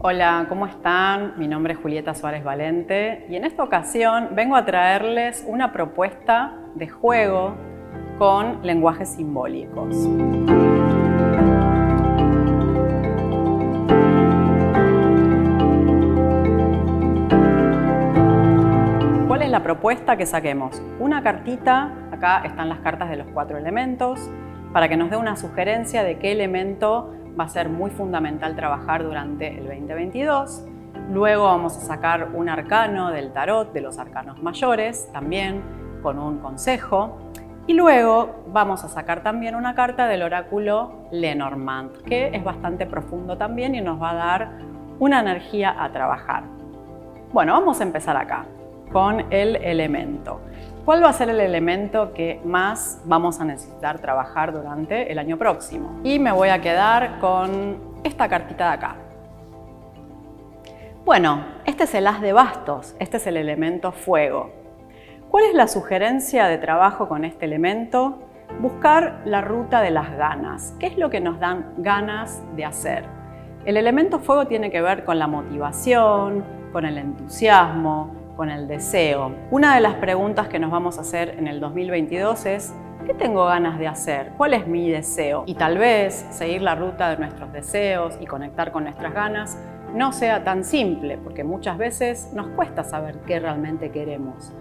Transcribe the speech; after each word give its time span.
Hola, 0.00 0.46
¿cómo 0.48 0.64
están? 0.66 1.34
Mi 1.38 1.48
nombre 1.48 1.72
es 1.72 1.80
Julieta 1.80 2.14
Suárez 2.14 2.44
Valente 2.44 3.26
y 3.28 3.34
en 3.34 3.44
esta 3.44 3.64
ocasión 3.64 4.28
vengo 4.36 4.54
a 4.54 4.64
traerles 4.64 5.44
una 5.44 5.72
propuesta 5.72 6.52
de 6.76 6.88
juego 6.88 7.56
con 8.16 8.64
lenguajes 8.64 9.08
simbólicos. 9.08 9.96
¿Cuál 19.26 19.42
es 19.42 19.50
la 19.50 19.64
propuesta 19.64 20.16
que 20.16 20.26
saquemos? 20.26 20.80
Una 21.00 21.24
cartita, 21.24 21.92
acá 22.12 22.42
están 22.44 22.68
las 22.68 22.78
cartas 22.78 23.10
de 23.10 23.16
los 23.16 23.26
cuatro 23.34 23.58
elementos, 23.58 24.30
para 24.72 24.88
que 24.88 24.96
nos 24.96 25.10
dé 25.10 25.16
una 25.16 25.34
sugerencia 25.34 26.04
de 26.04 26.20
qué 26.20 26.30
elemento 26.30 27.16
va 27.38 27.44
a 27.44 27.48
ser 27.48 27.68
muy 27.68 27.90
fundamental 27.90 28.56
trabajar 28.56 29.04
durante 29.04 29.58
el 29.58 29.66
2022. 29.66 30.66
Luego 31.10 31.44
vamos 31.44 31.76
a 31.76 31.80
sacar 31.80 32.30
un 32.34 32.48
arcano 32.48 33.10
del 33.10 33.32
tarot, 33.32 33.72
de 33.72 33.80
los 33.80 33.98
arcanos 33.98 34.42
mayores, 34.42 35.10
también 35.12 35.62
con 36.02 36.18
un 36.18 36.38
consejo. 36.38 37.18
Y 37.66 37.74
luego 37.74 38.44
vamos 38.48 38.82
a 38.84 38.88
sacar 38.88 39.22
también 39.22 39.54
una 39.54 39.74
carta 39.74 40.06
del 40.06 40.22
oráculo 40.22 41.06
Lenormand, 41.12 42.02
que 42.02 42.30
es 42.34 42.42
bastante 42.42 42.86
profundo 42.86 43.36
también 43.36 43.74
y 43.74 43.80
nos 43.80 44.00
va 44.00 44.10
a 44.10 44.14
dar 44.14 44.58
una 44.98 45.20
energía 45.20 45.76
a 45.82 45.92
trabajar. 45.92 46.44
Bueno, 47.32 47.52
vamos 47.52 47.80
a 47.80 47.84
empezar 47.84 48.16
acá 48.16 48.46
con 48.90 49.20
el 49.30 49.56
elemento. 49.56 50.40
¿Cuál 50.88 51.04
va 51.04 51.10
a 51.10 51.12
ser 51.12 51.28
el 51.28 51.40
elemento 51.40 52.14
que 52.14 52.40
más 52.46 53.02
vamos 53.04 53.42
a 53.42 53.44
necesitar 53.44 53.98
trabajar 53.98 54.54
durante 54.54 55.12
el 55.12 55.18
año 55.18 55.36
próximo? 55.36 56.00
Y 56.02 56.18
me 56.18 56.32
voy 56.32 56.48
a 56.48 56.62
quedar 56.62 57.18
con 57.18 57.76
esta 58.04 58.26
cartita 58.26 58.68
de 58.68 58.72
acá. 58.72 58.96
Bueno, 61.04 61.44
este 61.66 61.84
es 61.84 61.94
el 61.94 62.06
as 62.06 62.22
de 62.22 62.32
bastos, 62.32 62.96
este 63.00 63.18
es 63.18 63.26
el 63.26 63.36
elemento 63.36 63.92
fuego. 63.92 64.50
¿Cuál 65.30 65.44
es 65.44 65.52
la 65.52 65.68
sugerencia 65.68 66.46
de 66.46 66.56
trabajo 66.56 67.06
con 67.06 67.26
este 67.26 67.44
elemento? 67.44 68.20
Buscar 68.58 69.20
la 69.26 69.42
ruta 69.42 69.82
de 69.82 69.90
las 69.90 70.16
ganas. 70.16 70.74
¿Qué 70.80 70.86
es 70.86 70.96
lo 70.96 71.10
que 71.10 71.20
nos 71.20 71.38
dan 71.38 71.74
ganas 71.76 72.42
de 72.56 72.64
hacer? 72.64 73.04
El 73.66 73.76
elemento 73.76 74.20
fuego 74.20 74.46
tiene 74.46 74.70
que 74.70 74.80
ver 74.80 75.04
con 75.04 75.18
la 75.18 75.26
motivación, 75.26 76.46
con 76.72 76.86
el 76.86 76.96
entusiasmo, 76.96 78.27
con 78.38 78.50
el 78.50 78.68
deseo. 78.68 79.34
Una 79.50 79.74
de 79.74 79.80
las 79.80 79.94
preguntas 79.94 80.46
que 80.46 80.60
nos 80.60 80.70
vamos 80.70 80.96
a 80.98 81.00
hacer 81.00 81.34
en 81.40 81.48
el 81.48 81.58
2022 81.58 82.46
es, 82.46 82.72
¿qué 83.04 83.12
tengo 83.12 83.44
ganas 83.46 83.80
de 83.80 83.88
hacer? 83.88 84.30
¿Cuál 84.36 84.54
es 84.54 84.64
mi 84.68 84.88
deseo? 84.88 85.42
Y 85.44 85.54
tal 85.54 85.76
vez 85.76 86.24
seguir 86.30 86.62
la 86.62 86.76
ruta 86.76 87.10
de 87.10 87.16
nuestros 87.16 87.52
deseos 87.52 88.16
y 88.20 88.26
conectar 88.26 88.70
con 88.70 88.84
nuestras 88.84 89.12
ganas 89.12 89.58
no 89.92 90.12
sea 90.12 90.44
tan 90.44 90.62
simple, 90.62 91.18
porque 91.18 91.42
muchas 91.42 91.78
veces 91.78 92.30
nos 92.32 92.46
cuesta 92.50 92.84
saber 92.84 93.18
qué 93.26 93.40
realmente 93.40 93.90
queremos. 93.90 94.52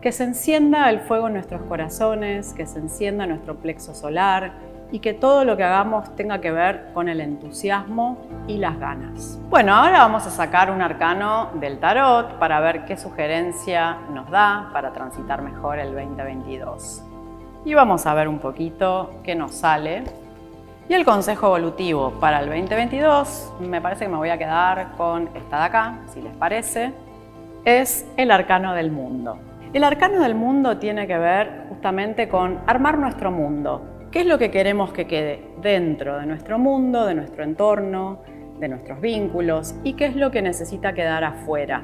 Que 0.00 0.10
se 0.10 0.24
encienda 0.24 0.90
el 0.90 0.98
fuego 0.98 1.28
en 1.28 1.34
nuestros 1.34 1.62
corazones, 1.62 2.52
que 2.54 2.66
se 2.66 2.80
encienda 2.80 3.24
nuestro 3.28 3.54
plexo 3.54 3.94
solar, 3.94 4.54
y 4.92 5.00
que 5.00 5.14
todo 5.14 5.44
lo 5.44 5.56
que 5.56 5.64
hagamos 5.64 6.14
tenga 6.14 6.40
que 6.40 6.52
ver 6.52 6.90
con 6.92 7.08
el 7.08 7.20
entusiasmo 7.20 8.18
y 8.46 8.58
las 8.58 8.78
ganas. 8.78 9.40
Bueno, 9.48 9.74
ahora 9.74 10.00
vamos 10.00 10.26
a 10.26 10.30
sacar 10.30 10.70
un 10.70 10.82
arcano 10.82 11.48
del 11.54 11.78
tarot 11.78 12.38
para 12.38 12.60
ver 12.60 12.84
qué 12.84 12.98
sugerencia 12.98 13.96
nos 14.12 14.30
da 14.30 14.68
para 14.72 14.92
transitar 14.92 15.40
mejor 15.40 15.78
el 15.78 15.94
2022. 15.94 17.02
Y 17.64 17.72
vamos 17.72 18.06
a 18.06 18.12
ver 18.12 18.28
un 18.28 18.38
poquito 18.38 19.10
qué 19.24 19.34
nos 19.34 19.54
sale. 19.54 20.04
Y 20.88 20.94
el 20.94 21.06
consejo 21.06 21.46
evolutivo 21.46 22.10
para 22.20 22.40
el 22.40 22.46
2022, 22.46 23.54
me 23.60 23.80
parece 23.80 24.04
que 24.04 24.10
me 24.10 24.18
voy 24.18 24.28
a 24.28 24.36
quedar 24.36 24.92
con 24.98 25.30
esta 25.34 25.58
de 25.60 25.64
acá, 25.64 25.98
si 26.12 26.20
les 26.20 26.34
parece, 26.36 26.92
es 27.64 28.06
el 28.18 28.30
arcano 28.30 28.74
del 28.74 28.90
mundo. 28.90 29.38
El 29.72 29.84
arcano 29.84 30.20
del 30.20 30.34
mundo 30.34 30.76
tiene 30.76 31.06
que 31.06 31.16
ver 31.16 31.66
justamente 31.70 32.28
con 32.28 32.58
armar 32.66 32.98
nuestro 32.98 33.30
mundo, 33.30 33.91
¿Qué 34.12 34.20
es 34.20 34.26
lo 34.26 34.36
que 34.36 34.50
queremos 34.50 34.92
que 34.92 35.06
quede 35.06 35.42
dentro 35.62 36.18
de 36.18 36.26
nuestro 36.26 36.58
mundo, 36.58 37.06
de 37.06 37.14
nuestro 37.14 37.44
entorno, 37.44 38.18
de 38.60 38.68
nuestros 38.68 39.00
vínculos 39.00 39.74
y 39.84 39.94
qué 39.94 40.04
es 40.04 40.16
lo 40.16 40.30
que 40.30 40.42
necesita 40.42 40.92
quedar 40.92 41.24
afuera? 41.24 41.82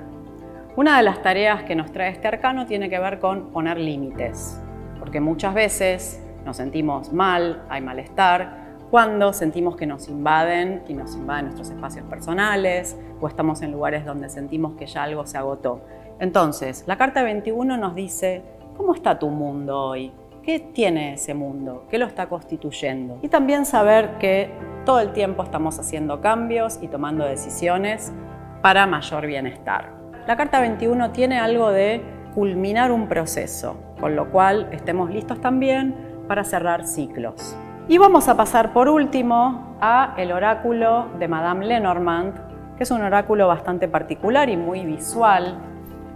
Una 0.76 0.98
de 0.98 1.04
las 1.04 1.22
tareas 1.22 1.62
que 1.62 1.74
nos 1.74 1.90
trae 1.90 2.10
este 2.10 2.28
arcano 2.28 2.66
tiene 2.66 2.90
que 2.90 2.98
ver 2.98 3.18
con 3.18 3.50
poner 3.50 3.78
límites, 3.78 4.60
porque 4.98 5.22
muchas 5.22 5.54
veces 5.54 6.22
nos 6.44 6.58
sentimos 6.58 7.14
mal, 7.14 7.64
hay 7.70 7.80
malestar, 7.80 8.76
cuando 8.90 9.32
sentimos 9.32 9.76
que 9.76 9.86
nos 9.86 10.06
invaden 10.10 10.82
y 10.86 10.92
nos 10.92 11.16
invaden 11.16 11.46
nuestros 11.46 11.70
espacios 11.70 12.04
personales 12.10 12.98
o 13.22 13.26
estamos 13.26 13.62
en 13.62 13.72
lugares 13.72 14.04
donde 14.04 14.28
sentimos 14.28 14.74
que 14.74 14.86
ya 14.86 15.04
algo 15.04 15.24
se 15.24 15.38
agotó. 15.38 15.80
Entonces, 16.20 16.84
la 16.86 16.98
carta 16.98 17.22
21 17.22 17.78
nos 17.78 17.94
dice, 17.94 18.42
¿cómo 18.76 18.94
está 18.94 19.18
tu 19.18 19.30
mundo 19.30 19.80
hoy? 19.80 20.12
¿Qué 20.48 20.60
tiene 20.60 21.12
ese 21.12 21.34
mundo? 21.34 21.84
¿Qué 21.90 21.98
lo 21.98 22.06
está 22.06 22.26
constituyendo? 22.30 23.18
Y 23.20 23.28
también 23.28 23.66
saber 23.66 24.16
que 24.16 24.50
todo 24.86 24.98
el 24.98 25.12
tiempo 25.12 25.42
estamos 25.42 25.78
haciendo 25.78 26.22
cambios 26.22 26.78
y 26.80 26.88
tomando 26.88 27.26
decisiones 27.26 28.14
para 28.62 28.86
mayor 28.86 29.26
bienestar. 29.26 29.90
La 30.26 30.38
carta 30.38 30.58
21 30.60 31.10
tiene 31.10 31.38
algo 31.38 31.70
de 31.70 32.00
culminar 32.34 32.92
un 32.92 33.08
proceso, 33.08 33.76
con 34.00 34.16
lo 34.16 34.30
cual 34.30 34.70
estemos 34.72 35.10
listos 35.10 35.38
también 35.38 35.94
para 36.26 36.44
cerrar 36.44 36.86
ciclos. 36.86 37.54
Y 37.86 37.98
vamos 37.98 38.26
a 38.28 38.34
pasar 38.38 38.72
por 38.72 38.88
último 38.88 39.76
a 39.82 40.14
el 40.16 40.32
oráculo 40.32 41.08
de 41.18 41.28
Madame 41.28 41.66
Lenormand, 41.66 42.76
que 42.78 42.84
es 42.84 42.90
un 42.90 43.02
oráculo 43.02 43.48
bastante 43.48 43.86
particular 43.86 44.48
y 44.48 44.56
muy 44.56 44.86
visual. 44.86 45.58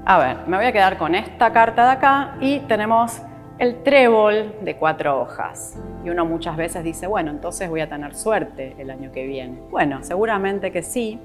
A 0.06 0.16
ver, 0.16 0.38
me 0.46 0.56
voy 0.56 0.64
a 0.64 0.72
quedar 0.72 0.96
con 0.96 1.14
esta 1.14 1.52
carta 1.52 1.84
de 1.84 1.90
acá 1.90 2.36
y 2.40 2.60
tenemos 2.60 3.20
el 3.58 3.82
trébol 3.82 4.54
de 4.62 4.76
cuatro 4.76 5.20
hojas. 5.20 5.78
Y 6.04 6.10
uno 6.10 6.24
muchas 6.24 6.56
veces 6.56 6.82
dice, 6.84 7.06
bueno, 7.06 7.30
entonces 7.30 7.68
voy 7.68 7.80
a 7.80 7.88
tener 7.88 8.14
suerte 8.14 8.74
el 8.78 8.90
año 8.90 9.12
que 9.12 9.26
viene. 9.26 9.58
Bueno, 9.70 10.02
seguramente 10.02 10.72
que 10.72 10.82
sí. 10.82 11.18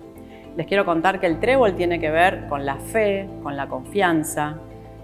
Les 0.56 0.68
quiero 0.68 0.86
contar 0.86 1.20
que 1.20 1.28
el 1.28 1.40
trébol 1.40 1.76
tiene 1.76 2.00
que 2.00 2.10
ver 2.10 2.48
con 2.48 2.66
la 2.66 2.78
fe, 2.78 3.30
con 3.44 3.56
la 3.56 3.68
confianza 3.68 4.58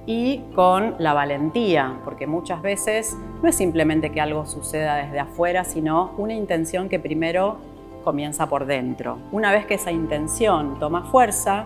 y 0.05 0.39
con 0.55 0.95
la 0.99 1.13
valentía, 1.13 1.99
porque 2.03 2.27
muchas 2.27 2.61
veces 2.61 3.15
no 3.41 3.47
es 3.47 3.55
simplemente 3.55 4.11
que 4.11 4.19
algo 4.19 4.45
suceda 4.45 4.95
desde 4.95 5.19
afuera, 5.19 5.63
sino 5.63 6.11
una 6.17 6.33
intención 6.33 6.89
que 6.89 6.99
primero 6.99 7.57
comienza 8.03 8.47
por 8.47 8.65
dentro. 8.65 9.17
Una 9.31 9.51
vez 9.51 9.65
que 9.65 9.75
esa 9.75 9.91
intención 9.91 10.77
toma 10.79 11.03
fuerza, 11.03 11.65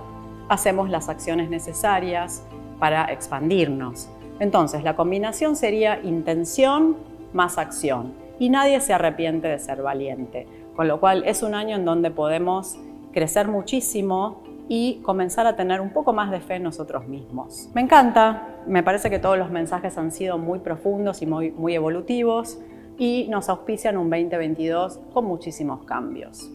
hacemos 0.50 0.90
las 0.90 1.10
acciones 1.10 1.50
necesarias 1.50 2.46
para 2.80 3.06
expandirnos. 3.06 4.10
Entonces, 4.40 4.84
la 4.84 4.96
combinación 4.96 5.56
sería 5.56 6.00
intención 6.04 6.98
más 7.34 7.58
acción. 7.58 8.14
Y 8.40 8.50
nadie 8.50 8.80
se 8.82 8.94
arrepiente 8.94 9.48
de 9.48 9.60
ser 9.60 9.82
valiente. 9.82 10.48
Con 10.76 10.88
lo 10.88 11.00
cual 11.00 11.24
es 11.26 11.42
un 11.42 11.56
año 11.56 11.76
en 11.76 11.86
donde 11.86 12.12
podemos 12.12 12.78
crecer 13.12 13.48
muchísimo 13.48 14.44
y 14.70 15.00
comenzar 15.02 15.48
a 15.48 15.56
tener 15.56 15.82
un 15.82 15.92
poco 15.92 16.14
más 16.14 16.30
de 16.30 16.40
fe 16.40 16.56
en 16.56 16.64
nosotros 16.64 17.08
mismos. 17.08 17.70
Me 17.74 17.82
encanta, 17.82 18.58
me 18.68 18.84
parece 18.84 19.10
que 19.10 19.18
todos 19.18 19.38
los 19.38 19.50
mensajes 19.50 19.98
han 19.98 20.12
sido 20.12 20.38
muy 20.38 20.60
profundos 20.60 21.22
y 21.22 21.26
muy, 21.26 21.52
muy 21.52 21.74
evolutivos 21.74 22.60
y 22.98 23.28
nos 23.30 23.50
auspician 23.50 23.98
un 23.98 24.10
2022 24.10 25.00
con 25.14 25.26
muchísimos 25.26 25.84
cambios. 25.86 26.52